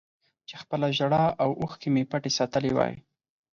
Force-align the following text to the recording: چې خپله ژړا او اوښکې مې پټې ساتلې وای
چې 0.47 0.55
خپله 0.61 0.87
ژړا 0.97 1.25
او 1.43 1.49
اوښکې 1.61 1.89
مې 1.93 2.03
پټې 2.11 2.31
ساتلې 2.37 2.71
وای 2.75 2.95